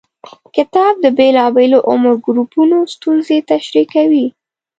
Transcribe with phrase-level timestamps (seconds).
[0.55, 4.25] کتاب د بېلابېلو عمر ګروپونو ستونزې تشریح کوي.